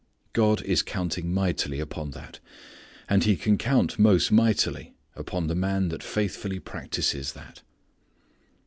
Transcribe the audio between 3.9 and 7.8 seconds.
most mightily upon the man that faithfully practices that.